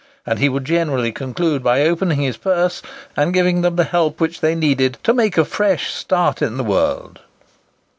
[0.25, 2.81] And he would generally conclude by opening his purse,
[3.15, 6.63] and giving them the help which they needed "to make a fresh start in the
[6.63, 7.19] world."